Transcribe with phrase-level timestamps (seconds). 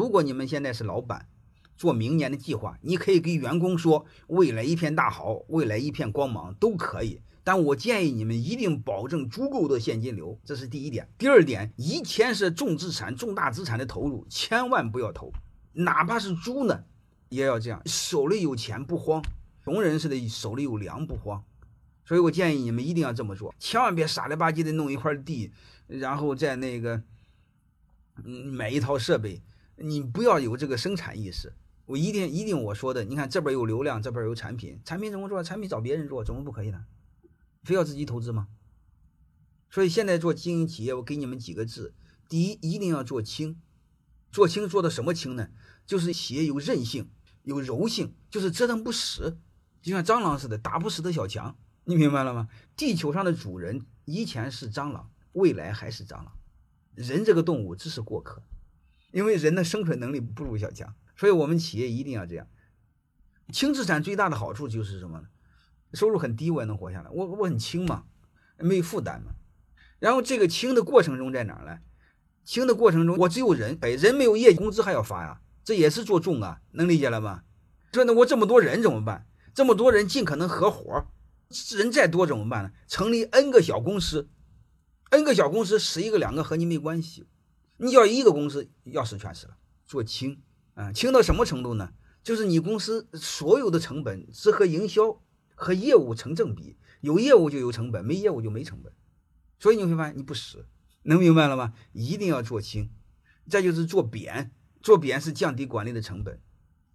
[0.00, 1.28] 如果你们现在是老板，
[1.76, 7.20] 做明年的计划，你可以给员工说未来一片大好，未来一片光芒都可以。
[7.44, 11.06] 但我建议你们一定保证足够的现金流，这是第一点。
[11.18, 15.30] 第二点，以前是重资产、重大资产的投入，千万不要投，
[15.74, 16.82] 哪怕是猪呢，
[17.28, 19.22] 也要这样，手里有钱不慌。
[19.62, 21.44] 穷人似的，手里有粮不慌。
[22.06, 25.52] 所以我建议你们一定要这么做，千万别傻了吧唧的弄一块地，
[25.88, 27.02] 然后在那个，
[28.24, 29.42] 嗯，买一套设备。
[29.80, 31.52] 你不要有这个生产意识。
[31.86, 35.42] 我一定一定我说的，你看这边有流量，这边有产品，产品怎么做？
[35.42, 36.84] 产品找别人做，怎么不可以呢？
[37.64, 38.46] 非要自己投资吗？
[39.70, 41.94] 所以现在做经营企业，我给你们几个字：
[42.28, 43.60] 第一，一定要做轻。
[44.30, 45.48] 做轻做的什么轻呢？
[45.84, 47.10] 就是企业有韧性，
[47.42, 49.38] 有柔性，就是折腾不死，
[49.82, 51.56] 就像蟑螂似的，打不死的小强。
[51.84, 52.48] 你明白了吗？
[52.76, 56.32] 地球上的主人以前是蟑螂，未来还是蟑螂。
[56.94, 58.40] 人这个动物只是过客，
[59.12, 62.46] 因为人的生存能力不如小强，所以我们企业一定要这样。
[63.52, 65.28] 轻资产最大的好处就是什么呢？
[65.94, 67.10] 收入很低，我也能活下来。
[67.10, 68.04] 我我很轻嘛，
[68.58, 69.32] 没有负担嘛。
[69.98, 71.80] 然后这个轻的过程中在哪儿呢？
[72.44, 77.42] 轻的过程中，我只有人，哎，人没有业绩，工资还要发呀，这也是做重啊，能理解了吗？
[77.92, 79.26] 说那我这么多人怎么办？
[79.52, 81.06] 这么多人尽可能合伙，
[81.76, 82.70] 人再多怎么办呢？
[82.86, 84.30] 成立 N 个小公司
[85.10, 87.26] ，N 个小公司十一个两个和你没关系。
[87.80, 89.56] 你要一个公司要死全死了。
[89.86, 90.40] 做轻
[90.74, 91.92] 啊，轻到什么程度呢？
[92.22, 95.20] 就是你公司所有的成本只和营销。
[95.62, 98.90] 和业务成正比，有业务就有成本，没业务就没成本，
[99.58, 100.64] 所以你会发现你不死，
[101.02, 101.74] 能明白了吗？
[101.92, 102.88] 一定要做轻，
[103.46, 106.40] 再就是做扁，做扁是降低管理的成本，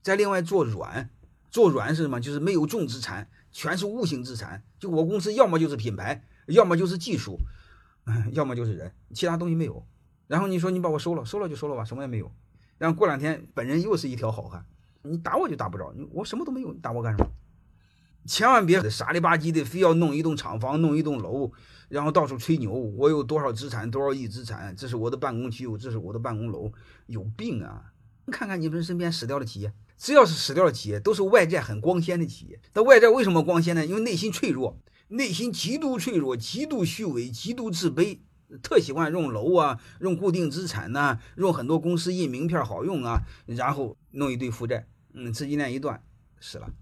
[0.00, 1.10] 再另外做软，
[1.50, 2.18] 做软是什么？
[2.22, 4.64] 就是没有重资产，全是无形资产。
[4.78, 7.38] 就我公司要么就是品牌，要么就是技术，
[8.32, 9.86] 要么就是人，其他东西没有。
[10.26, 12.30] 然后你说你把我收了，收了就收了吧，什么也没有。
[12.78, 14.64] 然后过两天本人又是一条好汉，
[15.02, 17.30] 你打我就打不着，你我什么都没有，你打我干什么？
[18.26, 21.52] 千万别傻里吧唧的，非要弄一栋厂房，弄一栋楼，
[21.88, 26.72] 然后到处吹牛，我有多少资产，多少亿资产，这是我的办公区，这是我的办公楼，
[27.06, 27.92] 有病啊！
[28.32, 32.58] 看看你们身边死掉的企业，只要是死掉的企业，都是外在很光鲜的企业。
[32.72, 33.84] 那外在为什么光鲜呢？
[33.84, 38.20] 因为内心脆弱，内心极度脆弱，极度虚伪，极度自卑，
[38.62, 46.02] 特喜欢用楼啊，用固定资产呐，用很多公司印名片好用啊，然后弄一堆负债，嗯，资金链一断，
[46.40, 46.72] 死了。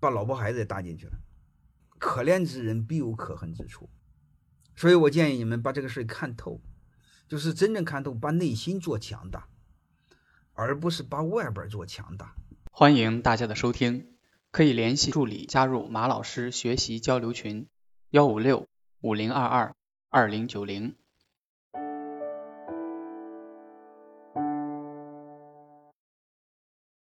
[0.00, 1.12] 把老婆孩子也搭进去了，
[1.98, 3.88] 可怜之人必有可恨之处，
[4.74, 6.60] 所以我建议你们把这个事看透，
[7.28, 9.46] 就是真正看透，把内心做强大，
[10.54, 12.34] 而不是把外边做强大。
[12.72, 14.16] 欢迎大家的收听，
[14.50, 17.68] 可以联系助理加入马老师学习交流群：
[18.10, 18.66] 幺五六
[19.02, 19.76] 五零二二
[20.08, 20.96] 二零九零。